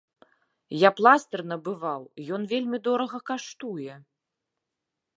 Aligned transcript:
Я 0.83 0.89
пластыр 0.99 1.41
набываў, 1.51 2.03
ён 2.39 2.49
вельмі 2.57 2.77
дорага 2.91 3.17
каштуе. 3.31 3.93